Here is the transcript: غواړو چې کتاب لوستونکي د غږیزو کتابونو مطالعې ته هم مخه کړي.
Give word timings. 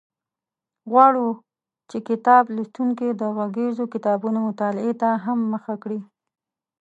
غواړو 0.89 1.27
چې 1.89 1.97
کتاب 2.09 2.43
لوستونکي 2.55 3.07
د 3.21 3.23
غږیزو 3.37 3.85
کتابونو 3.93 4.39
مطالعې 4.49 4.93
ته 5.01 5.09
هم 5.25 5.39
مخه 5.53 5.73
کړي. 5.83 5.99